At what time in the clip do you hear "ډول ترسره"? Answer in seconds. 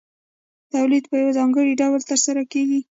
1.81-2.43